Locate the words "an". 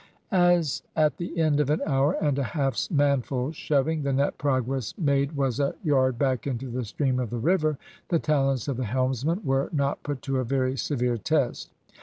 1.69-1.79